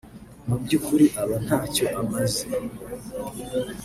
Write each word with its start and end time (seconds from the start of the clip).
mu 0.47 0.55
by’ukuri 0.63 1.05
aba 1.21 1.35
ntacyo 1.45 1.85
amaze 2.01 2.43